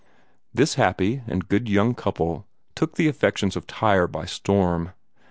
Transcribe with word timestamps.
This 0.51 0.73
happy 0.81 1.21
and 1.27 1.47
good 1.47 1.69
young 1.69 1.93
couple 1.93 2.47
took 2.73 2.95
the 2.95 3.07
affections 3.07 3.55
of 3.55 3.67
Tyre 3.67 4.07
by 4.07 4.25
storm. 4.25 4.93